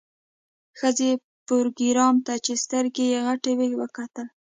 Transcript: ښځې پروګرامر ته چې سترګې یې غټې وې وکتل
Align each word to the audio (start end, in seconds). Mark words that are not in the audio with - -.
ښځې 0.79 1.09
پروګرامر 1.47 2.23
ته 2.25 2.33
چې 2.45 2.53
سترګې 2.63 3.05
یې 3.11 3.19
غټې 3.27 3.51
وې 3.57 3.69
وکتل 3.81 4.27